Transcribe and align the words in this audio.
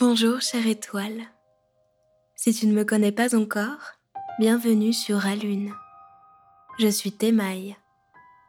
Bonjour 0.00 0.40
chère 0.40 0.66
étoile. 0.66 1.26
Si 2.34 2.54
tu 2.54 2.66
ne 2.66 2.72
me 2.72 2.84
connais 2.84 3.12
pas 3.12 3.36
encore, 3.36 3.98
bienvenue 4.38 4.94
sur 4.94 5.26
Alune. 5.26 5.74
Je 6.78 6.88
suis 6.88 7.12
Thémaille, 7.12 7.76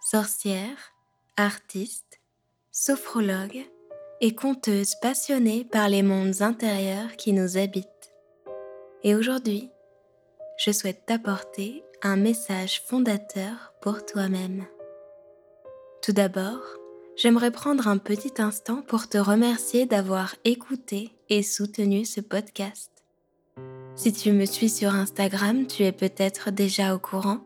sorcière, 0.02 0.94
artiste, 1.36 2.22
sophrologue 2.72 3.66
et 4.22 4.34
conteuse 4.34 4.96
passionnée 5.02 5.66
par 5.66 5.90
les 5.90 6.04
mondes 6.04 6.42
intérieurs 6.42 7.18
qui 7.18 7.34
nous 7.34 7.58
habitent. 7.58 8.14
Et 9.04 9.14
aujourd'hui, 9.14 9.72
je 10.58 10.72
souhaite 10.72 11.06
t'apporter 11.06 11.84
un 12.02 12.16
message 12.16 12.82
fondateur 12.88 13.74
pour 13.82 14.06
toi-même. 14.06 14.66
Tout 16.02 16.14
d'abord, 16.14 16.62
j'aimerais 17.22 17.52
prendre 17.52 17.88
un 17.88 17.98
petit 17.98 18.42
instant 18.42 18.82
pour 18.88 19.08
te 19.08 19.18
remercier 19.20 19.86
d'avoir 19.86 20.36
écouté 20.44 21.12
et 21.30 21.44
soutenu 21.44 22.04
ce 22.04 22.20
podcast. 22.20 22.92
Si 23.96 24.12
tu 24.12 24.32
me 24.32 24.46
suis 24.46 24.70
sur 24.70 24.96
Instagram, 24.96 25.68
tu 25.68 25.84
es 25.84 25.92
peut-être 25.92 26.50
déjà 26.50 26.96
au 26.96 27.00
courant, 27.00 27.42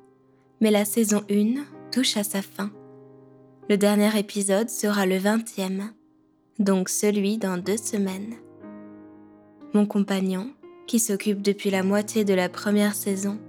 mais 0.62 0.72
la 0.72 0.86
saison 0.86 1.24
1 1.30 1.66
touche 1.92 2.16
à 2.16 2.24
sa 2.24 2.42
fin. 2.42 2.72
Le 3.68 3.78
dernier 3.78 4.18
épisode 4.18 4.70
sera 4.70 5.06
le 5.06 5.18
20e, 5.18 5.90
donc 6.60 6.88
celui 6.88 7.38
dans 7.38 7.58
deux 7.58 7.78
semaines. 7.78 8.36
Mon 9.74 9.86
compagnon, 9.86 10.54
qui 10.88 11.00
s'occupe 11.00 11.42
depuis 11.42 11.70
la 11.70 11.84
moitié 11.84 12.24
de 12.24 12.34
la 12.34 12.48
première 12.48 12.96
saison 12.96 13.40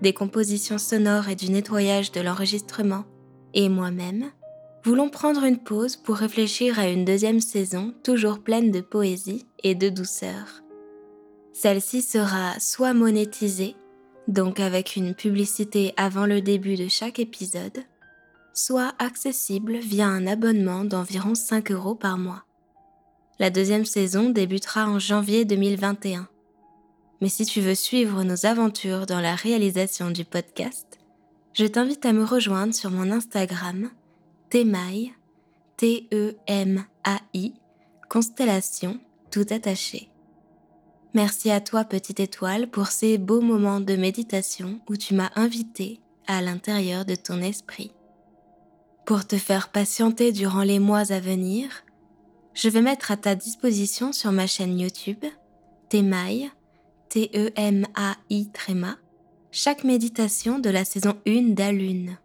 des 0.00 0.14
compositions 0.14 0.78
sonores 0.78 1.28
et 1.28 1.36
du 1.36 1.50
nettoyage 1.50 2.10
de 2.10 2.20
l'enregistrement, 2.20 3.04
et 3.52 3.68
moi-même, 3.68 4.30
voulons 4.84 5.08
prendre 5.08 5.44
une 5.44 5.58
pause 5.58 5.96
pour 5.96 6.16
réfléchir 6.16 6.78
à 6.78 6.88
une 6.88 7.06
deuxième 7.06 7.40
saison 7.40 7.94
toujours 8.02 8.40
pleine 8.40 8.70
de 8.70 8.80
poésie 8.80 9.46
et 9.62 9.74
de 9.74 9.88
douceur. 9.88 10.62
Celle-ci 11.52 12.02
sera 12.02 12.58
soit 12.60 12.92
monétisée, 12.92 13.76
donc 14.28 14.60
avec 14.60 14.96
une 14.96 15.14
publicité 15.14 15.94
avant 15.96 16.26
le 16.26 16.42
début 16.42 16.76
de 16.76 16.88
chaque 16.88 17.18
épisode, 17.18 17.78
soit 18.52 18.92
accessible 18.98 19.78
via 19.78 20.06
un 20.06 20.26
abonnement 20.26 20.84
d'environ 20.84 21.34
5 21.34 21.70
euros 21.70 21.94
par 21.94 22.18
mois. 22.18 22.44
La 23.38 23.50
deuxième 23.50 23.86
saison 23.86 24.30
débutera 24.30 24.86
en 24.86 24.98
janvier 24.98 25.44
2021. 25.44 26.28
Mais 27.20 27.28
si 27.28 27.46
tu 27.46 27.60
veux 27.60 27.74
suivre 27.74 28.22
nos 28.22 28.44
aventures 28.44 29.06
dans 29.06 29.20
la 29.20 29.34
réalisation 29.34 30.10
du 30.10 30.24
podcast, 30.24 30.98
je 31.54 31.64
t'invite 31.64 32.04
à 32.04 32.12
me 32.12 32.24
rejoindre 32.24 32.74
sur 32.74 32.90
mon 32.90 33.10
Instagram 33.10 33.90
Temaï, 34.50 35.12
T-E-M-A-I, 35.76 37.54
constellation 38.08 39.00
tout 39.30 39.46
attaché. 39.50 40.08
Merci 41.14 41.50
à 41.50 41.60
toi, 41.60 41.84
petite 41.84 42.20
étoile, 42.20 42.68
pour 42.68 42.88
ces 42.88 43.18
beaux 43.18 43.40
moments 43.40 43.80
de 43.80 43.96
méditation 43.96 44.80
où 44.88 44.96
tu 44.96 45.14
m'as 45.14 45.30
invité 45.34 46.00
à 46.26 46.40
l'intérieur 46.42 47.04
de 47.04 47.14
ton 47.14 47.40
esprit. 47.40 47.92
Pour 49.04 49.26
te 49.26 49.36
faire 49.36 49.70
patienter 49.70 50.32
durant 50.32 50.62
les 50.62 50.78
mois 50.78 51.12
à 51.12 51.20
venir, 51.20 51.84
je 52.54 52.68
vais 52.68 52.82
mettre 52.82 53.10
à 53.10 53.16
ta 53.16 53.34
disposition 53.34 54.12
sur 54.12 54.32
ma 54.32 54.46
chaîne 54.46 54.78
YouTube, 54.78 55.24
Temaï, 55.88 56.50
T-E-M-A-I 57.08 58.48
tréma, 58.52 58.96
chaque 59.50 59.84
méditation 59.84 60.58
de 60.58 60.70
la 60.70 60.84
saison 60.84 61.16
1 61.26 61.54
d'Alune 61.54 62.18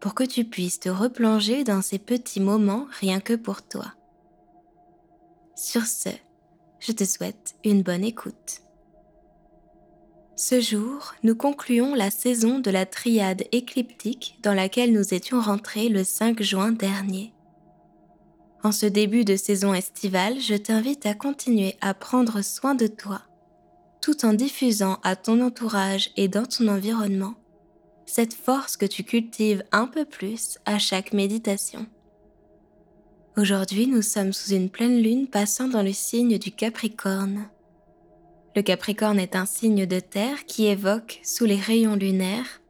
pour 0.00 0.14
que 0.14 0.24
tu 0.24 0.44
puisses 0.44 0.80
te 0.80 0.88
replonger 0.88 1.64
dans 1.64 1.82
ces 1.82 1.98
petits 1.98 2.40
moments 2.40 2.86
rien 3.00 3.20
que 3.20 3.34
pour 3.34 3.62
toi. 3.62 3.94
Sur 5.56 5.86
ce, 5.86 6.10
je 6.78 6.92
te 6.92 7.04
souhaite 7.04 7.56
une 7.64 7.82
bonne 7.82 8.04
écoute. 8.04 8.62
Ce 10.36 10.60
jour, 10.60 11.14
nous 11.24 11.34
concluons 11.34 11.96
la 11.96 12.12
saison 12.12 12.60
de 12.60 12.70
la 12.70 12.86
triade 12.86 13.42
écliptique 13.50 14.38
dans 14.42 14.54
laquelle 14.54 14.92
nous 14.92 15.12
étions 15.12 15.40
rentrés 15.40 15.88
le 15.88 16.04
5 16.04 16.40
juin 16.42 16.70
dernier. 16.70 17.34
En 18.62 18.70
ce 18.70 18.86
début 18.86 19.24
de 19.24 19.34
saison 19.34 19.74
estivale, 19.74 20.40
je 20.40 20.54
t'invite 20.54 21.06
à 21.06 21.14
continuer 21.14 21.76
à 21.80 21.92
prendre 21.92 22.40
soin 22.42 22.76
de 22.76 22.86
toi, 22.86 23.22
tout 24.00 24.24
en 24.24 24.32
diffusant 24.32 25.00
à 25.02 25.16
ton 25.16 25.40
entourage 25.40 26.10
et 26.16 26.28
dans 26.28 26.46
ton 26.46 26.68
environnement 26.68 27.34
cette 28.08 28.32
force 28.32 28.78
que 28.78 28.86
tu 28.86 29.04
cultives 29.04 29.62
un 29.70 29.86
peu 29.86 30.06
plus 30.06 30.58
à 30.64 30.78
chaque 30.78 31.12
méditation. 31.12 31.86
Aujourd'hui, 33.36 33.86
nous 33.86 34.02
sommes 34.02 34.32
sous 34.32 34.52
une 34.52 34.70
pleine 34.70 35.00
lune 35.00 35.28
passant 35.28 35.68
dans 35.68 35.82
le 35.82 35.92
signe 35.92 36.38
du 36.38 36.50
Capricorne. 36.50 37.48
Le 38.56 38.62
Capricorne 38.62 39.20
est 39.20 39.36
un 39.36 39.44
signe 39.44 39.84
de 39.84 40.00
terre 40.00 40.46
qui 40.46 40.66
évoque, 40.66 41.20
sous 41.22 41.44
les 41.44 41.60
rayons 41.60 41.96
lunaires, 41.96 42.62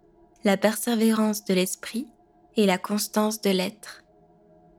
la 0.44 0.56
persévérance 0.56 1.44
de 1.44 1.54
l'esprit 1.54 2.08
et 2.56 2.66
la 2.66 2.76
constance 2.76 3.40
de 3.40 3.50
l'être. 3.50 4.02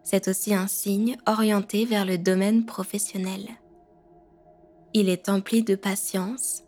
C'est 0.03 0.27
aussi 0.27 0.53
un 0.53 0.67
signe 0.67 1.17
orienté 1.25 1.85
vers 1.85 2.05
le 2.05 2.17
domaine 2.17 2.65
professionnel. 2.65 3.47
Il 4.93 5.07
est 5.07 5.29
empli 5.29 5.63
de 5.63 5.75
patience, 5.75 6.63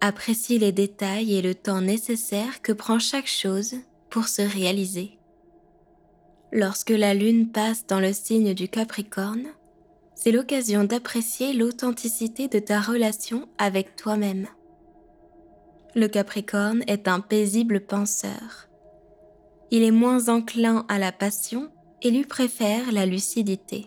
Apprécie 0.00 0.58
les 0.58 0.70
détails 0.70 1.34
et 1.34 1.42
le 1.42 1.56
temps 1.56 1.80
nécessaire 1.80 2.62
que 2.62 2.72
prend 2.72 3.00
chaque 3.00 3.26
chose 3.26 3.74
pour 4.10 4.28
se 4.28 4.42
réaliser. 4.42 5.18
Lorsque 6.52 6.90
la 6.90 7.14
lune 7.14 7.50
passe 7.50 7.86
dans 7.86 7.98
le 7.98 8.12
signe 8.12 8.54
du 8.54 8.68
Capricorne, 8.68 9.48
c'est 10.14 10.30
l'occasion 10.30 10.84
d'apprécier 10.84 11.52
l'authenticité 11.52 12.48
de 12.48 12.58
ta 12.60 12.80
relation 12.80 13.48
avec 13.58 13.96
toi-même. 13.96 14.46
Le 15.94 16.06
Capricorne 16.06 16.84
est 16.86 17.08
un 17.08 17.20
paisible 17.20 17.80
penseur. 17.80 18.68
Il 19.70 19.82
est 19.82 19.90
moins 19.90 20.28
enclin 20.28 20.86
à 20.88 20.98
la 20.98 21.12
passion 21.12 21.70
et 22.02 22.10
lui 22.10 22.24
préfère 22.24 22.92
la 22.92 23.04
lucidité. 23.04 23.86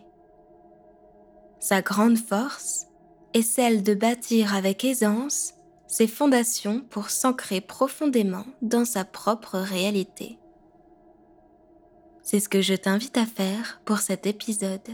Sa 1.59 1.81
grande 1.81 2.17
force 2.17 2.87
est 3.33 3.43
celle 3.43 3.81
de 3.81 3.93
bâtir 3.93 4.55
avec 4.55 4.83
aisance 4.83 5.53
ses 5.91 6.07
fondations 6.07 6.79
pour 6.89 7.09
s'ancrer 7.09 7.59
profondément 7.59 8.45
dans 8.61 8.85
sa 8.85 9.03
propre 9.03 9.57
réalité. 9.59 10.37
C'est 12.23 12.39
ce 12.39 12.47
que 12.47 12.61
je 12.61 12.73
t'invite 12.73 13.17
à 13.17 13.25
faire 13.25 13.81
pour 13.83 13.97
cet 13.97 14.25
épisode. 14.25 14.87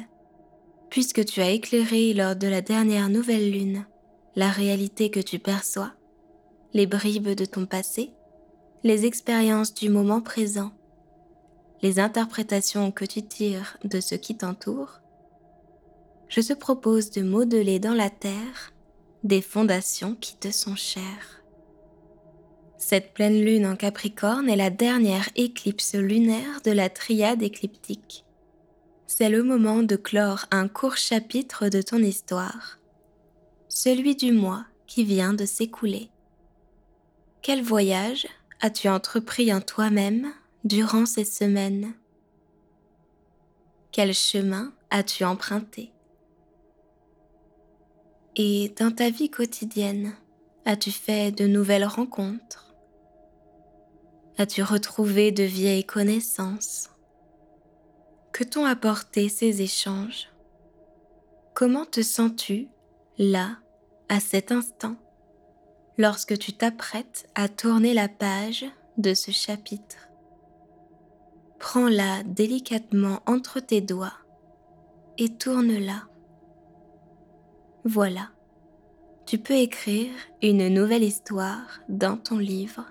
Puisque 0.90 1.24
tu 1.24 1.40
as 1.40 1.52
éclairé 1.52 2.16
lors 2.16 2.36
de 2.36 2.48
la 2.48 2.62
dernière 2.62 3.10
nouvelle 3.10 3.52
lune 3.52 3.86
la 4.36 4.50
réalité 4.50 5.12
que 5.12 5.20
tu 5.20 5.38
perçois, 5.38 5.94
les 6.74 6.88
bribes 6.88 7.30
de 7.30 7.46
ton 7.46 7.68
passé, 7.68 8.12
les 8.84 9.06
expériences 9.06 9.76
du 9.76 9.90
moment 9.90 10.22
présent, 10.22 10.72
les 11.84 12.00
interprétations 12.00 12.92
que 12.92 13.06
tu 13.06 13.22
tires 13.22 13.78
de 13.84 14.00
ce 14.00 14.16
qui 14.16 14.36
t'entoure, 14.36 15.02
je 16.28 16.42
te 16.42 16.54
propose 16.54 17.12
de 17.12 17.22
modeler 17.22 17.78
dans 17.78 17.94
la 17.94 18.10
terre 18.10 18.74
des 19.24 19.42
fondations 19.42 20.16
qui 20.16 20.36
te 20.38 20.52
sont 20.52 20.76
chères. 20.76 21.42
Cette 22.78 23.14
pleine 23.14 23.42
lune 23.42 23.66
en 23.66 23.76
Capricorne 23.76 24.50
est 24.50 24.56
la 24.56 24.70
dernière 24.70 25.30
éclipse 25.36 25.96
lunaire 25.96 26.62
de 26.64 26.72
la 26.72 26.90
triade 26.90 27.42
écliptique. 27.42 28.24
C'est 29.08 29.30
le 29.30 29.44
moment 29.44 29.84
de 29.84 29.96
clore 29.96 30.46
un 30.52 30.68
court 30.68 30.98
chapitre 30.98 31.70
de 31.70 31.82
ton 31.82 31.98
histoire, 31.98 32.78
celui 33.68 34.16
du 34.16 34.32
mois 34.32 34.66
qui 34.86 35.04
vient 35.04 35.34
de 35.34 35.46
s'écouler. 35.46 36.10
Quel 37.42 37.64
voyage 37.64 38.28
as-tu 38.62 38.90
entrepris 38.90 39.54
en 39.54 39.62
toi-même 39.62 40.32
durant 40.64 41.06
ces 41.06 41.26
semaines? 41.26 41.94
Quel 43.92 44.14
chemin 44.14 44.74
as-tu 44.90 45.24
emprunté? 45.24 45.92
Et 48.40 48.72
dans 48.78 48.92
ta 48.92 49.10
vie 49.10 49.32
quotidienne, 49.32 50.14
as-tu 50.66 50.92
fait 50.92 51.32
de 51.32 51.48
nouvelles 51.48 51.86
rencontres? 51.86 52.76
As-tu 54.38 54.62
retrouvé 54.62 55.32
de 55.32 55.44
vieilles 55.44 55.86
connaissances? 55.86 56.92
Que 58.32 58.44
t'ont 58.44 58.66
apporté 58.66 59.28
ces 59.28 59.64
échanges? 59.64 60.30
Comment 61.56 61.86
te 61.86 62.04
sens-tu 62.04 62.68
là, 63.18 63.58
à 64.08 64.20
cet 64.20 64.52
instant, 64.52 64.96
lorsque 65.98 66.38
tu 66.38 66.54
t'apprêtes 66.54 67.28
à 67.34 67.50
tourner 67.50 67.96
la 67.96 68.08
page 68.08 68.66
de 68.98 69.16
ce 69.16 69.32
chapitre? 69.32 70.10
Prends-la 71.58 72.22
délicatement 72.22 73.22
entre 73.26 73.60
tes 73.60 73.82
doigts 73.82 74.14
et 75.18 75.30
tourne-la 75.30 76.04
voilà, 77.88 78.32
tu 79.26 79.38
peux 79.38 79.54
écrire 79.56 80.12
une 80.42 80.68
nouvelle 80.68 81.04
histoire 81.04 81.80
dans 81.88 82.18
ton 82.18 82.38
livre. 82.38 82.84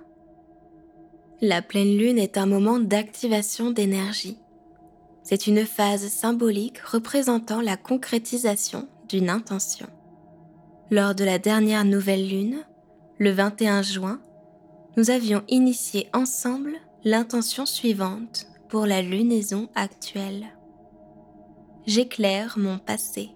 La 1.42 1.60
pleine 1.60 1.98
lune 1.98 2.18
est 2.18 2.38
un 2.38 2.46
moment 2.46 2.78
d'activation 2.78 3.70
d'énergie. 3.70 4.38
C'est 5.22 5.46
une 5.46 5.66
phase 5.66 6.08
symbolique 6.08 6.78
représentant 6.78 7.60
la 7.60 7.76
concrétisation 7.76 8.88
d'une 9.06 9.28
intention. 9.28 9.86
Lors 10.90 11.14
de 11.14 11.24
la 11.24 11.38
dernière 11.38 11.84
nouvelle 11.84 12.26
lune, 12.26 12.64
le 13.18 13.32
21 13.32 13.82
juin, 13.82 14.22
nous 14.96 15.10
avions 15.10 15.42
initié 15.48 16.08
ensemble 16.14 16.72
l'intention 17.04 17.66
suivante 17.66 18.46
pour 18.70 18.86
la 18.86 19.02
lunaison 19.02 19.68
actuelle. 19.74 20.46
J'éclaire 21.86 22.54
mon 22.56 22.78
passé. 22.78 23.35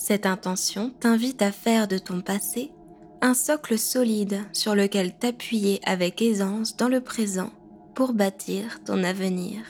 Cette 0.00 0.24
intention 0.24 0.94
t'invite 0.98 1.42
à 1.42 1.52
faire 1.52 1.86
de 1.86 1.98
ton 1.98 2.22
passé 2.22 2.72
un 3.20 3.34
socle 3.34 3.78
solide 3.78 4.40
sur 4.54 4.74
lequel 4.74 5.14
t'appuyer 5.14 5.78
avec 5.84 6.22
aisance 6.22 6.74
dans 6.74 6.88
le 6.88 7.02
présent 7.02 7.50
pour 7.94 8.14
bâtir 8.14 8.82
ton 8.82 9.04
avenir. 9.04 9.60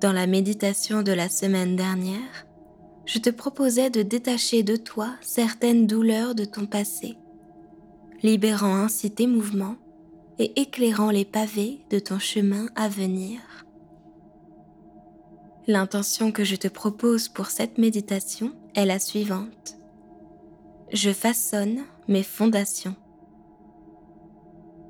Dans 0.00 0.12
la 0.12 0.28
méditation 0.28 1.02
de 1.02 1.10
la 1.10 1.28
semaine 1.28 1.74
dernière, 1.74 2.46
je 3.04 3.18
te 3.18 3.30
proposais 3.30 3.90
de 3.90 4.02
détacher 4.02 4.62
de 4.62 4.76
toi 4.76 5.10
certaines 5.22 5.88
douleurs 5.88 6.36
de 6.36 6.44
ton 6.44 6.66
passé, 6.66 7.18
libérant 8.22 8.76
ainsi 8.76 9.10
tes 9.10 9.26
mouvements 9.26 9.76
et 10.38 10.60
éclairant 10.60 11.10
les 11.10 11.24
pavés 11.24 11.80
de 11.90 11.98
ton 11.98 12.20
chemin 12.20 12.68
à 12.76 12.88
venir. 12.88 13.40
L'intention 15.66 16.30
que 16.30 16.44
je 16.44 16.56
te 16.56 16.68
propose 16.68 17.28
pour 17.28 17.46
cette 17.46 17.76
méditation 17.76 18.52
est 18.74 18.86
la 18.86 18.98
suivante. 18.98 19.76
Je 20.92 21.12
façonne 21.12 21.84
mes 22.06 22.22
fondations. 22.22 22.96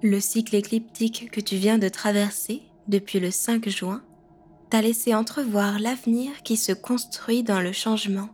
Le 0.02 0.20
cycle 0.20 0.54
écliptique 0.54 1.30
que 1.30 1.40
tu 1.40 1.56
viens 1.56 1.78
de 1.78 1.88
traverser 1.88 2.62
depuis 2.86 3.18
le 3.18 3.30
5 3.30 3.68
juin 3.68 4.02
t'a 4.70 4.82
laissé 4.82 5.14
entrevoir 5.14 5.78
l'avenir 5.78 6.42
qui 6.42 6.56
se 6.56 6.72
construit 6.72 7.42
dans 7.42 7.60
le 7.60 7.72
changement. 7.72 8.28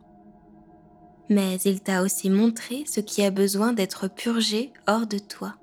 Mais 1.31 1.56
il 1.64 1.81
t'a 1.81 2.02
aussi 2.02 2.29
montré 2.29 2.85
ce 2.87 3.00
qui 3.00 3.23
a 3.23 3.31
besoin 3.31 3.73
d'être 3.73 4.08
purgé 4.08 4.73
hors 4.87 5.06
de 5.06 5.19
toi. 5.19 5.55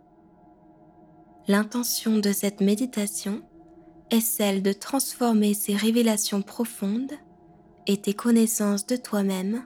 L'intention 1.48 2.18
de 2.18 2.32
cette 2.32 2.62
méditation 2.62 3.42
est 4.10 4.22
celle 4.22 4.64
de 4.64 4.74
transformer 4.74 5.54
ces 5.54 5.76
révélations 5.76 6.42
profondes 6.42 7.14
et 7.88 7.98
tes 7.98 8.14
connaissances 8.14 8.86
de 8.86 8.96
toi-même 8.96 9.64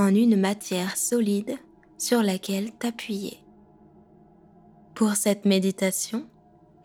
en 0.00 0.14
une 0.14 0.36
matière 0.36 0.96
solide 0.96 1.56
sur 1.98 2.22
laquelle 2.22 2.72
t'appuyer. 2.72 3.38
Pour 4.94 5.14
cette 5.14 5.44
méditation, 5.44 6.26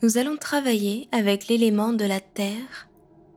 nous 0.03 0.17
allons 0.17 0.37
travailler 0.37 1.07
avec 1.11 1.47
l'élément 1.47 1.93
de 1.93 2.05
la 2.05 2.19
terre 2.19 2.89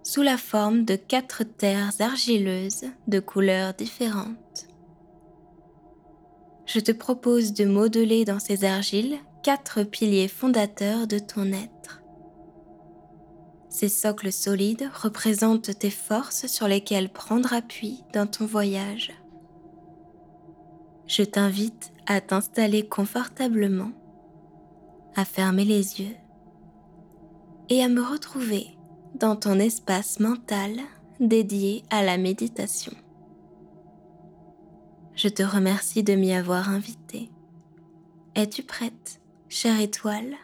sous 0.02 0.22
la 0.22 0.36
forme 0.36 0.84
de 0.84 0.96
quatre 0.96 1.44
terres 1.44 1.92
argileuses 2.00 2.86
de 3.06 3.20
couleurs 3.20 3.74
différentes. 3.74 4.66
Je 6.66 6.80
te 6.80 6.92
propose 6.92 7.52
de 7.52 7.64
modeler 7.64 8.24
dans 8.24 8.40
ces 8.40 8.64
argiles 8.64 9.18
quatre 9.42 9.84
piliers 9.84 10.28
fondateurs 10.28 11.06
de 11.06 11.18
ton 11.18 11.52
être. 11.52 12.02
Ces 13.70 13.88
socles 13.88 14.32
solides 14.32 14.90
représentent 14.94 15.78
tes 15.78 15.90
forces 15.90 16.46
sur 16.46 16.68
lesquelles 16.68 17.10
prendre 17.10 17.52
appui 17.52 18.02
dans 18.12 18.26
ton 18.26 18.44
voyage. 18.44 19.12
Je 21.08 21.22
t'invite 21.22 21.92
à 22.06 22.20
t'installer 22.20 22.86
confortablement, 22.86 23.92
à 25.16 25.24
fermer 25.24 25.64
les 25.64 26.02
yeux 26.02 26.14
et 27.70 27.82
à 27.82 27.88
me 27.88 28.02
retrouver 28.02 28.66
dans 29.14 29.34
ton 29.34 29.58
espace 29.58 30.20
mental 30.20 30.72
dédié 31.18 31.82
à 31.88 32.02
la 32.02 32.18
méditation. 32.18 32.92
Je 35.14 35.28
te 35.28 35.42
remercie 35.42 36.02
de 36.02 36.14
m'y 36.14 36.34
avoir 36.34 36.68
invité. 36.68 37.30
Es-tu 38.34 38.62
prête, 38.62 39.22
chère 39.48 39.80
étoile? 39.80 40.36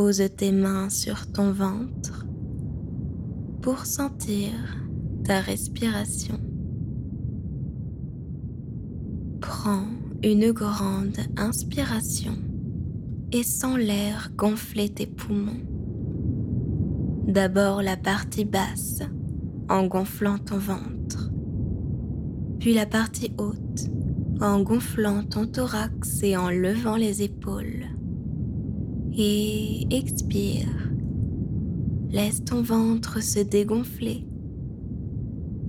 Pose 0.00 0.22
tes 0.36 0.52
mains 0.52 0.90
sur 0.90 1.26
ton 1.32 1.50
ventre 1.50 2.24
pour 3.60 3.84
sentir 3.84 4.52
ta 5.24 5.40
respiration. 5.40 6.38
Prends 9.40 9.88
une 10.22 10.52
grande 10.52 11.18
inspiration 11.36 12.36
et 13.32 13.42
sens 13.42 13.76
l'air 13.76 14.30
gonfler 14.36 14.88
tes 14.88 15.06
poumons. 15.06 15.66
D'abord 17.26 17.82
la 17.82 17.96
partie 17.96 18.44
basse 18.44 19.00
en 19.68 19.88
gonflant 19.88 20.38
ton 20.38 20.58
ventre, 20.58 21.32
puis 22.60 22.72
la 22.72 22.86
partie 22.86 23.32
haute 23.36 23.90
en 24.40 24.60
gonflant 24.60 25.24
ton 25.24 25.48
thorax 25.48 26.22
et 26.22 26.36
en 26.36 26.50
levant 26.50 26.94
les 26.94 27.24
épaules 27.24 27.97
et 29.18 29.86
expire. 29.90 30.68
Laisse 32.10 32.44
ton 32.44 32.62
ventre 32.62 33.22
se 33.22 33.40
dégonfler, 33.40 34.26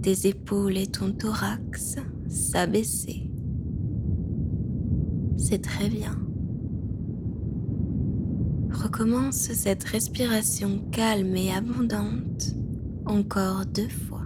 tes 0.03 0.27
épaules 0.27 0.77
et 0.77 0.87
ton 0.87 1.11
thorax 1.11 1.97
s'abaisser. 2.27 3.29
C'est 5.35 5.63
très 5.63 5.89
bien. 5.89 6.15
Recommence 8.71 9.35
cette 9.35 9.83
respiration 9.83 10.79
calme 10.91 11.35
et 11.35 11.51
abondante 11.51 12.55
encore 13.05 13.65
deux 13.65 13.89
fois. 13.89 14.18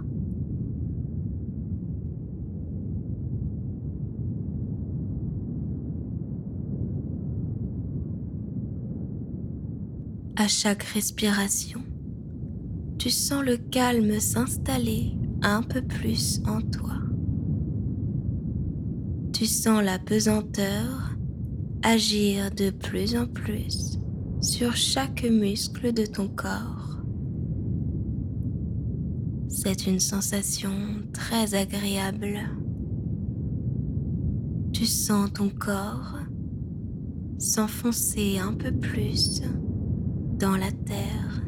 À 10.36 10.48
chaque 10.48 10.82
respiration, 10.82 11.80
tu 12.98 13.08
sens 13.08 13.44
le 13.44 13.56
calme 13.56 14.18
s'installer 14.18 15.12
un 15.42 15.62
peu 15.62 15.80
plus 15.80 16.42
en 16.44 16.60
toi. 16.60 16.96
Tu 19.32 19.46
sens 19.46 19.80
la 19.80 20.00
pesanteur 20.00 21.16
agir 21.84 22.50
de 22.50 22.70
plus 22.70 23.16
en 23.16 23.28
plus 23.28 24.00
sur 24.40 24.74
chaque 24.74 25.22
muscle 25.22 25.92
de 25.92 26.04
ton 26.04 26.26
corps. 26.26 26.98
C'est 29.48 29.86
une 29.86 30.00
sensation 30.00 30.72
très 31.12 31.54
agréable. 31.54 32.40
Tu 34.72 34.84
sens 34.84 35.32
ton 35.32 35.48
corps 35.48 36.18
s'enfoncer 37.38 38.38
un 38.38 38.54
peu 38.54 38.72
plus 38.72 39.40
dans 40.38 40.56
la 40.56 40.70
terre. 40.70 41.42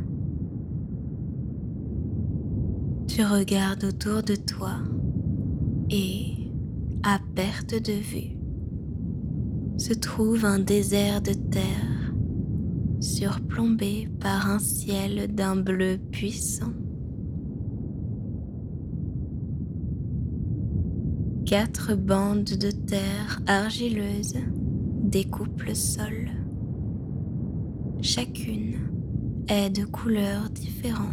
Tu 3.08 3.22
regardes 3.24 3.84
autour 3.84 4.22
de 4.22 4.34
toi 4.34 4.74
et, 5.90 6.50
à 7.02 7.18
perte 7.34 7.74
de 7.74 7.92
vue, 7.92 8.36
se 9.78 9.94
trouve 9.94 10.44
un 10.44 10.58
désert 10.58 11.22
de 11.22 11.32
terre 11.32 12.12
surplombé 13.00 14.08
par 14.20 14.50
un 14.50 14.58
ciel 14.58 15.34
d'un 15.34 15.56
bleu 15.56 15.98
puissant. 16.10 16.72
Quatre 21.44 21.94
bandes 21.94 22.44
de 22.44 22.70
terre 22.70 23.40
argileuse 23.46 24.34
découpent 25.04 25.62
le 25.62 25.74
sol. 25.74 26.35
Chacune 28.06 28.76
est 29.48 29.68
de 29.68 29.84
couleurs 29.84 30.48
différentes. 30.50 31.10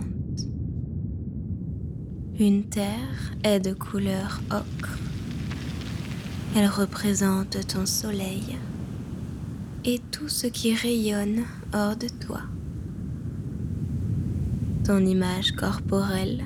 Une 2.39 2.65
terre 2.65 3.33
est 3.43 3.59
de 3.59 3.73
couleur 3.73 4.39
ocre. 4.51 4.99
Elle 6.55 6.67
représente 6.67 7.65
ton 7.65 7.87
soleil 7.87 8.59
et 9.83 9.99
tout 10.11 10.29
ce 10.29 10.45
qui 10.45 10.75
rayonne 10.75 11.45
hors 11.73 11.95
de 11.97 12.07
toi. 12.07 12.41
Ton 14.83 15.03
image 15.03 15.53
corporelle, 15.53 16.43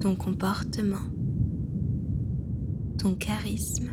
ton 0.00 0.16
comportement, 0.16 1.10
ton 2.96 3.16
charisme. 3.16 3.90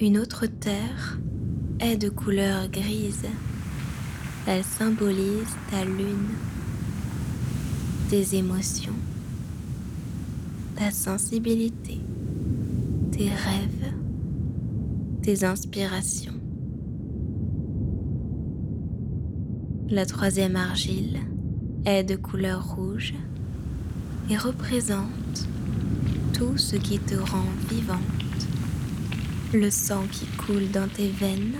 Une 0.00 0.16
autre 0.16 0.46
terre 0.46 1.18
est 1.78 1.98
de 1.98 2.08
couleur 2.08 2.68
grise. 2.68 3.26
Elle 4.46 4.64
symbolise 4.64 5.54
ta 5.70 5.84
lune, 5.84 6.30
tes 8.08 8.34
émotions, 8.34 8.94
ta 10.76 10.90
sensibilité, 10.90 12.00
tes 13.12 13.28
rêves, 13.28 13.92
tes 15.20 15.44
inspirations. 15.44 16.40
La 19.90 20.06
troisième 20.06 20.56
argile 20.56 21.18
est 21.84 22.04
de 22.04 22.16
couleur 22.16 22.74
rouge 22.74 23.12
et 24.30 24.38
représente 24.38 25.46
tout 26.32 26.56
ce 26.56 26.76
qui 26.76 26.98
te 26.98 27.16
rend 27.16 27.44
vivante, 27.68 28.19
le 29.52 29.70
sang 29.70 30.04
qui 30.12 30.26
coule 30.36 30.70
dans 30.70 30.88
tes 30.88 31.08
veines 31.08 31.56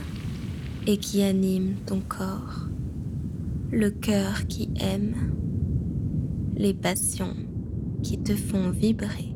et 0.87 0.97
qui 0.97 1.23
anime 1.23 1.75
ton 1.87 2.01
corps, 2.01 2.69
le 3.73 3.91
cœur 3.91 4.47
qui 4.49 4.71
aime, 4.81 5.15
les 6.57 6.75
passions 6.75 7.35
qui 8.03 8.19
te 8.19 8.35
font 8.35 8.71
vibrer. 8.71 9.35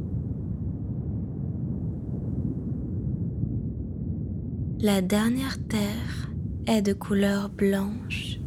La 4.80 5.00
dernière 5.00 5.58
terre 5.66 6.30
est 6.66 6.82
de 6.82 6.92
couleur 6.92 7.48
blanche 7.48 8.38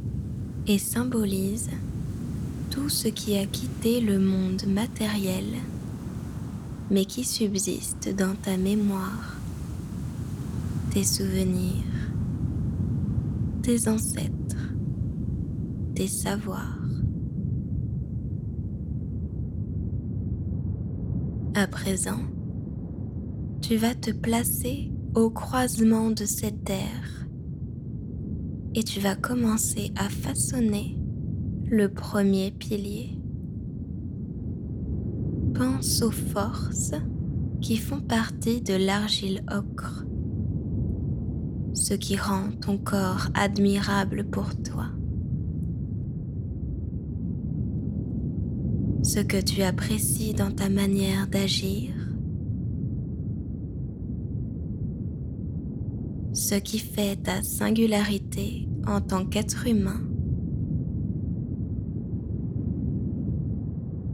et 0.67 0.77
symbolise 0.77 1.69
tout 2.69 2.89
ce 2.89 3.07
qui 3.07 3.37
a 3.37 3.45
quitté 3.45 3.99
le 4.01 4.19
monde 4.19 4.63
matériel 4.67 5.45
mais 6.89 7.05
qui 7.05 7.23
subsiste 7.23 8.15
dans 8.15 8.35
ta 8.35 8.57
mémoire, 8.57 9.36
souvenirs, 11.03 11.83
tes 13.61 13.87
ancêtres, 13.87 14.73
tes 15.95 16.07
savoirs. 16.07 16.77
À 21.55 21.67
présent, 21.67 22.21
tu 23.61 23.75
vas 23.75 23.95
te 23.95 24.11
placer 24.11 24.91
au 25.15 25.29
croisement 25.29 26.11
de 26.11 26.25
cette 26.25 26.63
terre 26.63 27.27
et 28.75 28.83
tu 28.83 28.99
vas 28.99 29.15
commencer 29.15 29.91
à 29.95 30.07
façonner 30.09 30.97
le 31.65 31.89
premier 31.89 32.51
pilier. 32.51 33.19
Pense 35.53 36.01
aux 36.01 36.11
forces 36.11 36.93
qui 37.61 37.77
font 37.77 38.01
partie 38.01 38.61
de 38.61 38.75
l'argile 38.75 39.43
ocre 39.51 40.06
ce 41.77 41.93
qui 41.93 42.17
rend 42.17 42.49
ton 42.59 42.77
corps 42.77 43.27
admirable 43.35 44.25
pour 44.25 44.49
toi. 44.63 44.87
Ce 49.03 49.19
que 49.19 49.39
tu 49.39 49.61
apprécies 49.61 50.33
dans 50.33 50.51
ta 50.51 50.69
manière 50.69 51.27
d'agir. 51.27 51.93
Ce 56.33 56.55
qui 56.55 56.79
fait 56.79 57.15
ta 57.17 57.43
singularité 57.43 58.67
en 58.87 58.99
tant 58.99 59.25
qu'être 59.25 59.67
humain. 59.67 60.01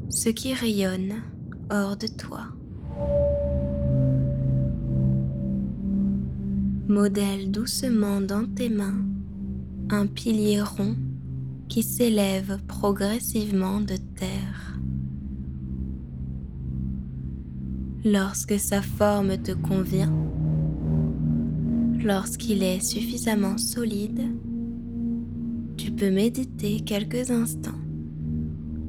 Ce 0.10 0.30
qui 0.30 0.54
rayonne 0.54 1.24
hors 1.72 1.96
de 1.96 2.08
toi. 2.08 2.48
Modèle 6.94 7.50
doucement 7.50 8.22
dans 8.22 8.46
tes 8.46 8.70
mains 8.70 9.04
un 9.90 10.06
pilier 10.06 10.62
rond 10.62 10.96
qui 11.68 11.82
s'élève 11.82 12.60
progressivement 12.68 13.82
de 13.82 13.96
terre. 14.16 14.78
Lorsque 18.06 18.60
sa 18.60 18.84
forme 18.84 19.38
te 19.38 19.54
convient, 19.54 20.14
lorsqu'il 21.98 22.62
est 22.62 22.80
suffisamment 22.80 23.58
solide, 23.58 24.30
tu 25.78 25.90
peux 25.92 26.12
méditer 26.12 26.82
quelques 26.82 27.32
instants 27.32 27.72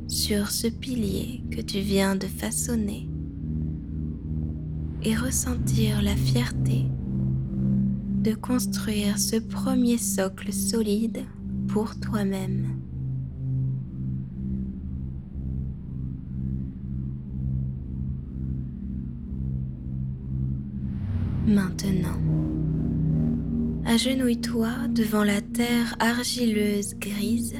sur 0.08 0.50
ce 0.50 0.66
pilier 0.66 1.42
que 1.50 1.62
tu 1.62 1.78
viens 1.78 2.16
de 2.16 2.26
façonner 2.26 3.08
et 5.02 5.16
ressentir 5.16 6.02
la 6.02 6.16
fierté 6.16 6.84
de 8.25 8.33
construire 8.33 9.19
ce 9.19 9.37
premier 9.37 9.99
socle 9.99 10.50
solide 10.50 11.26
pour 11.69 12.00
toi-même. 12.00 12.81
Maintenant, 21.47 22.19
agenouille-toi 23.85 24.71
devant 24.88 25.23
la 25.23 25.43
terre 25.43 25.95
argileuse 25.99 26.95
grise 26.95 27.57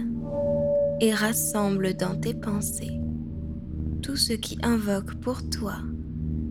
et 1.02 1.12
rassemble 1.12 1.92
dans 1.92 2.18
tes 2.18 2.33
pensées 2.33 3.00
tout 4.00 4.16
ce 4.16 4.33
qui 4.33 4.56
invoque 4.62 5.14
pour 5.16 5.47
toi 5.50 5.76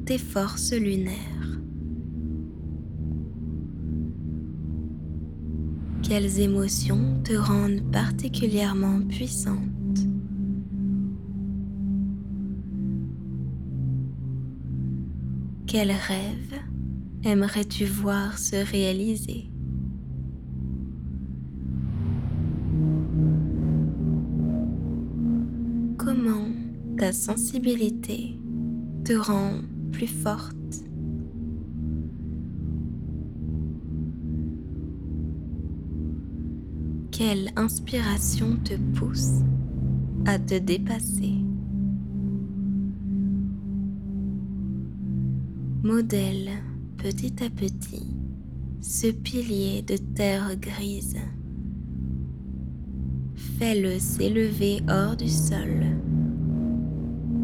tes 0.05 0.19
forces 0.19 0.73
lunaires. 0.73 1.32
Quelles 6.15 6.41
émotions 6.41 7.23
te 7.23 7.33
rendent 7.33 7.91
particulièrement 7.91 9.01
puissante. 9.01 9.97
Quels 15.65 15.89
rêves 15.89 16.61
aimerais-tu 17.23 17.85
voir 17.85 18.37
se 18.37 18.57
réaliser? 18.57 19.49
Comment 25.97 26.45
ta 26.95 27.11
sensibilité 27.11 28.37
te 29.03 29.13
rend 29.13 29.53
plus 29.91 30.05
forte? 30.05 30.92
Quelle 37.13 37.51
inspiration 37.55 38.57
te 38.63 38.73
pousse 38.97 39.43
à 40.25 40.39
te 40.39 40.57
dépasser. 40.57 41.35
Modèle 45.83 46.49
petit 46.97 47.35
à 47.43 47.49
petit 47.51 48.07
ce 48.81 49.07
pilier 49.11 49.83
de 49.83 49.95
terre 49.95 50.55
grise. 50.59 51.17
Fais-le 53.35 53.99
s'élever 53.99 54.81
hors 54.89 55.15
du 55.15 55.29
sol 55.29 55.85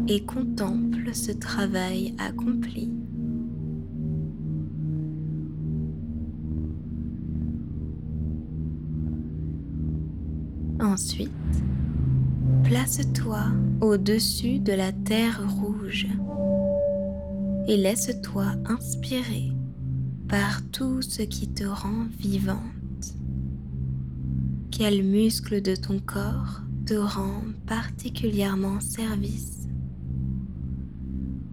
et 0.08 0.24
contemple 0.24 1.14
ce 1.14 1.30
travail 1.30 2.14
accompli. 2.18 2.90
Ensuite, 10.90 11.30
place-toi 12.64 13.44
au-dessus 13.80 14.58
de 14.58 14.72
la 14.72 14.90
terre 14.90 15.40
rouge 15.60 16.08
et 17.68 17.76
laisse-toi 17.76 18.46
inspirer 18.64 19.52
par 20.26 20.62
tout 20.72 21.00
ce 21.00 21.22
qui 21.22 21.46
te 21.46 21.62
rend 21.62 22.06
vivante. 22.18 23.14
Quel 24.72 25.04
muscle 25.04 25.62
de 25.62 25.76
ton 25.76 26.00
corps 26.00 26.62
te 26.86 26.94
rend 26.94 27.42
particulièrement 27.66 28.80
service? 28.80 29.68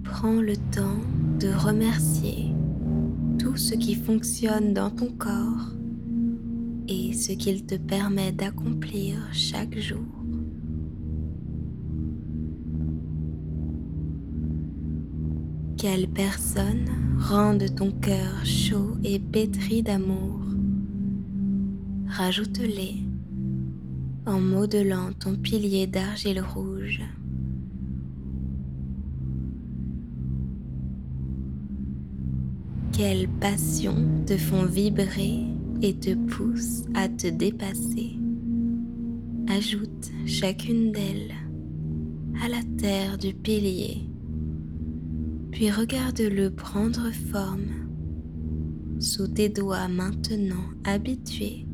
Prends 0.04 0.42
le 0.42 0.58
temps 0.58 1.04
de 1.40 1.50
remercier 1.50 2.56
tout 3.38 3.56
ce 3.56 3.76
qui 3.76 3.94
fonctionne 3.94 4.74
dans 4.74 4.90
ton 4.90 5.12
corps 5.12 5.77
et 6.88 7.14
ce 7.14 7.32
qu'il 7.34 7.66
te 7.66 7.76
permet 7.76 8.32
d'accomplir 8.32 9.18
chaque 9.34 9.78
jour. 9.78 10.06
Quelle 15.78 16.08
personne 16.08 16.90
rende 17.20 17.66
ton 17.76 17.92
cœur 17.92 18.44
chaud 18.46 18.98
et 19.04 19.20
pétri 19.20 19.84
d'amour? 19.84 20.42
Rajoute-les 22.08 22.96
en 24.26 24.40
modelant 24.40 25.12
ton 25.20 25.36
pilier 25.36 25.88
d'argile 25.88 26.42
rouge. 26.42 27.02
Quelles 32.92 33.30
passions 33.40 34.24
te 34.26 34.36
font 34.36 34.66
vibrer 34.66 35.57
et 35.82 35.98
te 35.98 36.14
pousse 36.16 36.84
à 36.94 37.08
te 37.08 37.28
dépasser. 37.28 38.18
Ajoute 39.48 40.12
chacune 40.26 40.92
d'elles 40.92 41.34
à 42.44 42.50
la 42.50 42.62
terre 42.78 43.18
du 43.18 43.34
pilier, 43.34 44.10
puis 45.52 45.72
regarde-le 45.72 46.52
prendre 46.52 47.12
forme 47.32 47.88
sous 49.00 49.28
tes 49.28 49.50
doigts 49.50 49.88
maintenant 49.88 50.66
habitués 50.84 51.68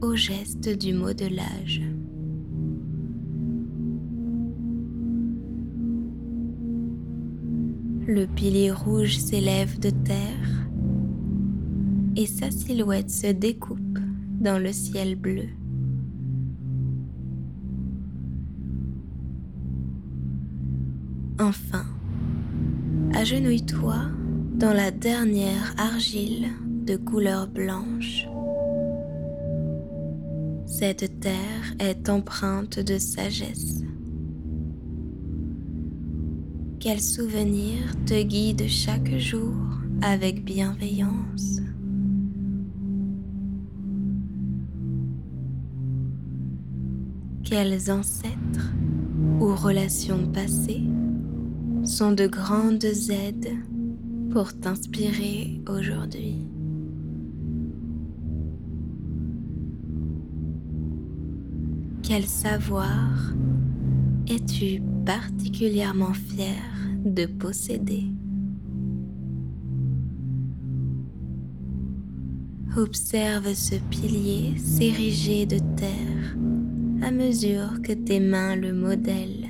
au 0.00 0.14
geste 0.14 0.68
du 0.68 0.92
modelage. 0.92 1.82
Le 8.06 8.26
pilier 8.26 8.72
rouge 8.72 9.18
s'élève 9.18 9.78
de 9.78 9.90
terre 9.90 10.49
et 12.20 12.26
sa 12.26 12.50
silhouette 12.50 13.08
se 13.08 13.28
découpe 13.28 13.98
dans 14.40 14.62
le 14.62 14.72
ciel 14.72 15.14
bleu. 15.14 15.48
Enfin, 21.38 21.86
agenouille-toi 23.14 23.96
dans 24.54 24.74
la 24.74 24.90
dernière 24.90 25.74
argile 25.78 26.48
de 26.84 26.96
couleur 26.96 27.48
blanche. 27.48 28.26
Cette 30.66 31.20
terre 31.20 31.74
est 31.78 32.10
empreinte 32.10 32.80
de 32.80 32.98
sagesse. 32.98 33.82
Quel 36.80 37.00
souvenir 37.00 37.78
te 38.04 38.22
guide 38.22 38.68
chaque 38.68 39.16
jour 39.16 39.54
avec 40.02 40.44
bienveillance. 40.44 41.59
Quels 47.50 47.90
ancêtres 47.90 48.72
ou 49.40 49.56
relations 49.56 50.24
passées 50.28 50.84
sont 51.82 52.12
de 52.12 52.28
grandes 52.28 52.84
aides 52.84 53.56
pour 54.30 54.52
t'inspirer 54.52 55.60
aujourd'hui. 55.68 56.46
Quel 62.04 62.24
savoir 62.24 63.34
es-tu 64.28 64.80
particulièrement 65.04 66.14
fier 66.14 66.62
de 67.04 67.26
posséder? 67.26 68.04
Observe 72.76 73.52
ce 73.54 73.74
pilier 73.90 74.56
s'ériger 74.56 75.46
de 75.46 75.58
terre 75.76 76.36
à 77.02 77.10
mesure 77.10 77.80
que 77.82 77.92
tes 77.92 78.20
mains 78.20 78.56
le 78.56 78.72
modèlent. 78.72 79.48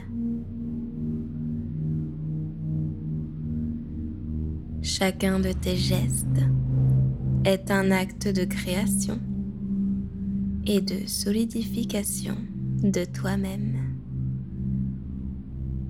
Chacun 4.82 5.40
de 5.40 5.52
tes 5.52 5.76
gestes 5.76 6.26
est 7.44 7.70
un 7.70 7.90
acte 7.90 8.28
de 8.28 8.44
création 8.44 9.18
et 10.66 10.80
de 10.80 11.06
solidification 11.06 12.36
de 12.82 13.04
toi-même. 13.04 13.78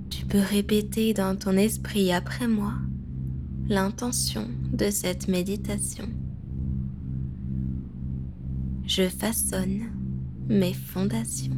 Tu 0.08 0.26
peux 0.26 0.40
répéter 0.40 1.12
dans 1.12 1.36
ton 1.36 1.56
esprit 1.56 2.12
après 2.12 2.48
moi 2.48 2.74
l'intention 3.68 4.48
de 4.72 4.90
cette 4.90 5.28
méditation. 5.28 6.06
Je 8.86 9.08
façonne 9.08 9.99
mes 10.50 10.74
fondations. 10.74 11.54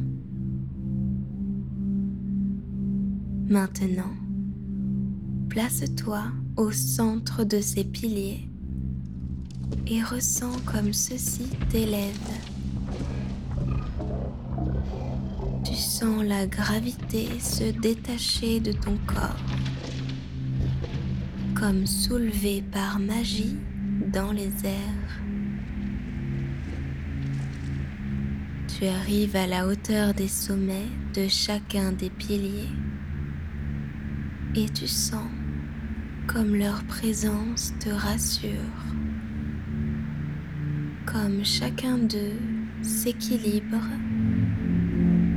Maintenant, 3.49 4.13
place-toi 5.49 6.21
au 6.57 6.71
centre 6.71 7.43
de 7.43 7.59
ces 7.59 7.85
piliers 7.85 8.47
et 9.87 10.03
ressens 10.03 10.59
comme 10.65 10.93
ceci 10.93 11.47
t'élève. 11.69 12.13
Tu 15.63 15.73
sens 15.73 16.23
la 16.23 16.45
gravité 16.45 17.27
se 17.39 17.71
détacher 17.71 18.59
de 18.59 18.73
ton 18.73 18.95
corps, 19.07 19.41
comme 21.55 21.87
soulevé 21.87 22.63
par 22.71 22.99
magie 22.99 23.57
dans 24.13 24.31
les 24.31 24.51
airs. 24.65 25.12
Tu 28.83 28.89
arrives 28.89 29.37
à 29.37 29.47
la 29.47 29.65
hauteur 29.65 30.13
des 30.13 30.27
sommets 30.27 30.89
de 31.13 31.29
chacun 31.29 31.93
des 31.93 32.09
piliers 32.09 32.67
et 34.55 34.65
tu 34.67 34.87
sens 34.87 35.29
comme 36.27 36.53
leur 36.53 36.83
présence 36.83 37.73
te 37.79 37.87
rassure, 37.87 38.49
comme 41.05 41.45
chacun 41.45 41.97
d'eux 41.97 42.37
s'équilibre 42.81 43.87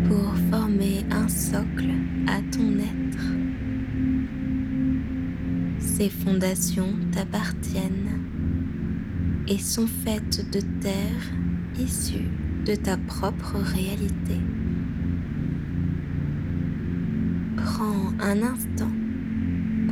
pour 0.09 0.35
former 0.51 1.05
un 1.13 1.29
socle 1.29 1.93
à 2.27 2.41
ton 2.51 2.77
être. 2.81 3.27
Ces 5.79 6.11
fondations 6.11 6.97
t'appartiennent 7.13 8.25
et 9.47 9.59
sont 9.59 9.87
faites 9.87 10.51
de 10.51 10.61
terre 10.81 11.31
issue 11.79 12.29
de 12.67 12.75
ta 12.75 12.97
propre 12.97 13.59
réalité. 13.59 14.41
Prends 17.57 18.13
un 18.21 18.43
instant 18.43 18.91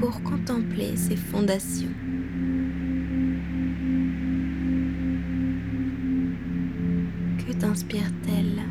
pour 0.00 0.20
contempler 0.24 0.96
ses 0.96 1.14
fondations. 1.14 1.94
Que 7.46 7.52
t'inspire-t-elle? 7.52 8.62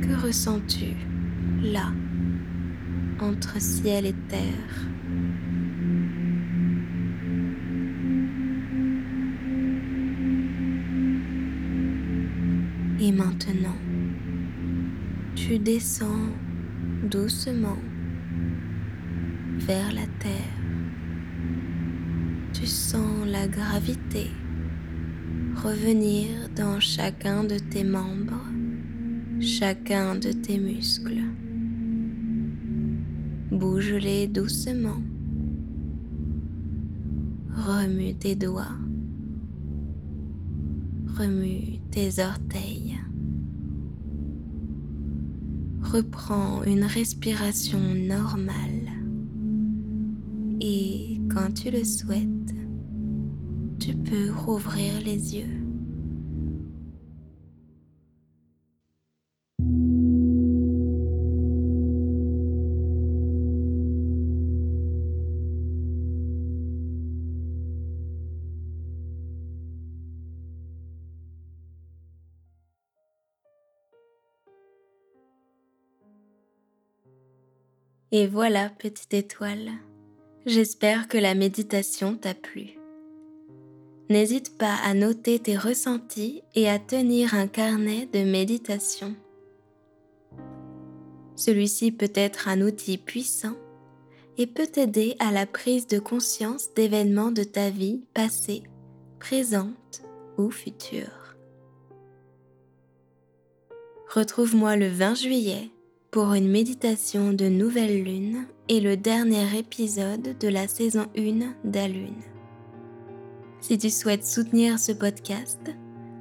Que 0.00 0.26
ressens-tu 0.26 0.94
là, 1.62 1.92
entre 3.20 3.60
ciel 3.60 4.06
et 4.06 4.14
terre? 4.30 4.93
Maintenant, 13.34 13.76
tu 15.34 15.58
descends 15.58 16.30
doucement 17.10 17.78
vers 19.58 19.92
la 19.92 20.06
terre. 20.20 20.60
Tu 22.52 22.66
sens 22.66 23.26
la 23.26 23.48
gravité 23.48 24.30
revenir 25.56 26.28
dans 26.54 26.78
chacun 26.78 27.42
de 27.42 27.58
tes 27.58 27.84
membres, 27.84 28.46
chacun 29.40 30.14
de 30.14 30.30
tes 30.30 30.58
muscles. 30.58 31.24
Bouge-les 33.50 34.28
doucement. 34.28 35.02
Remue 37.56 38.14
tes 38.14 38.34
doigts. 38.34 38.78
Remue 41.16 41.78
tes 41.92 42.18
orteils 42.18 42.83
reprends 45.94 46.64
une 46.64 46.82
respiration 46.82 47.78
normale 47.78 48.90
et 50.60 51.20
quand 51.32 51.54
tu 51.54 51.70
le 51.70 51.84
souhaites, 51.84 52.54
tu 53.78 53.94
peux 53.94 54.32
rouvrir 54.32 55.00
les 55.04 55.36
yeux. 55.36 55.63
Et 78.16 78.28
voilà, 78.28 78.70
petite 78.70 79.12
étoile, 79.12 79.72
j'espère 80.46 81.08
que 81.08 81.18
la 81.18 81.34
méditation 81.34 82.16
t'a 82.16 82.32
plu. 82.32 82.78
N'hésite 84.08 84.56
pas 84.56 84.76
à 84.84 84.94
noter 84.94 85.40
tes 85.40 85.56
ressentis 85.56 86.44
et 86.54 86.70
à 86.70 86.78
tenir 86.78 87.34
un 87.34 87.48
carnet 87.48 88.06
de 88.12 88.20
méditation. 88.20 89.16
Celui-ci 91.34 91.90
peut 91.90 92.12
être 92.14 92.46
un 92.46 92.60
outil 92.60 92.98
puissant 92.98 93.56
et 94.38 94.46
peut 94.46 94.68
t'aider 94.68 95.16
à 95.18 95.32
la 95.32 95.44
prise 95.44 95.88
de 95.88 95.98
conscience 95.98 96.72
d'événements 96.74 97.32
de 97.32 97.42
ta 97.42 97.68
vie 97.68 98.04
passée, 98.14 98.62
présente 99.18 100.04
ou 100.38 100.52
future. 100.52 101.34
Retrouve-moi 104.08 104.76
le 104.76 104.86
20 104.86 105.14
juillet 105.16 105.73
pour 106.14 106.34
une 106.34 106.48
méditation 106.48 107.32
de 107.32 107.46
nouvelle 107.46 108.04
lune 108.04 108.46
et 108.68 108.80
le 108.80 108.96
dernier 108.96 109.58
épisode 109.58 110.38
de 110.38 110.46
la 110.46 110.68
saison 110.68 111.06
1 111.18 111.54
d'Alune. 111.64 112.22
Si 113.60 113.78
tu 113.78 113.90
souhaites 113.90 114.24
soutenir 114.24 114.78
ce 114.78 114.92
podcast, 114.92 115.58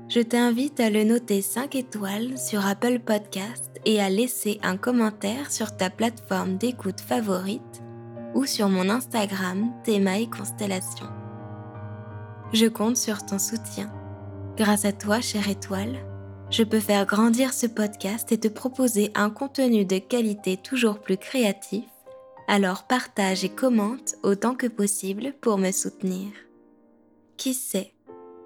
je 0.10 0.20
t'invite 0.20 0.80
à 0.80 0.90
le 0.90 1.04
noter 1.04 1.44
5 1.44 1.76
étoiles 1.76 2.40
sur 2.40 2.66
Apple 2.66 3.02
Podcast 3.06 3.70
et 3.86 4.02
à 4.02 4.10
laisser 4.10 4.60
un 4.64 4.78
commentaire 4.78 5.52
sur 5.52 5.78
ta 5.78 5.92
plateforme 5.92 6.58
d'écoute 6.58 7.00
favorite 7.00 7.84
ou 8.34 8.48
sur 8.48 8.70
mon 8.70 8.90
Instagram 8.90 9.72
Théma 9.84 10.18
et 10.18 10.28
Constellation. 10.28 11.06
Je 12.52 12.66
compte 12.66 12.98
sur 12.98 13.24
ton 13.28 13.38
soutien. 13.38 13.94
Grâce 14.58 14.86
à 14.86 14.92
toi, 14.92 15.22
chère 15.22 15.50
étoile, 15.50 16.00
je 16.54 16.62
peux 16.62 16.80
faire 16.80 17.08
grandir 17.08 17.52
ce 17.52 17.66
podcast 17.66 18.32
et 18.32 18.40
te 18.40 18.48
proposer 18.48 19.12
un 19.16 19.32
contenu 19.32 19.86
de 19.86 19.98
qualité 19.98 20.56
toujours 20.56 21.00
plus 21.00 21.18
créatif, 21.18 21.86
alors 22.48 22.84
partage 22.84 23.44
et 23.44 23.50
commente 23.50 24.16
autant 24.22 24.54
que 24.54 24.68
possible 24.68 25.34
pour 25.42 25.58
me 25.58 25.72
soutenir. 25.72 26.30
Qui 27.38 27.56
sait, 27.56 27.96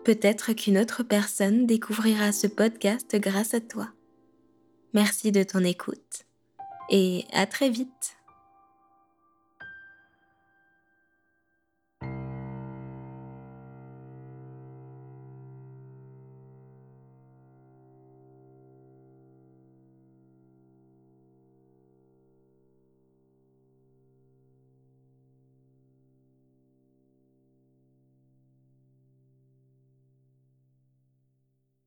peut-être 0.06 0.54
qu'une 0.54 0.78
autre 0.78 1.04
personne 1.04 1.66
découvrira 1.66 2.32
ce 2.32 2.48
podcast 2.48 3.14
grâce 3.18 3.54
à 3.54 3.60
toi. 3.60 3.90
Merci 4.94 5.34
de 5.34 5.44
ton 5.44 5.66
écoute 5.66 6.24
et 6.90 7.26
à 7.34 7.46
très 7.46 7.70
vite. 7.70 8.17